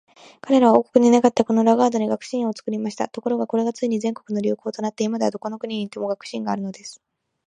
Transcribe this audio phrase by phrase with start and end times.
[0.41, 3.07] 彼等は国王に願って、このラガードに学士院を作りました。
[3.07, 6.99] ところが、これがついに全国の流行となって、今では、どこの町に行っても学士院があるのです。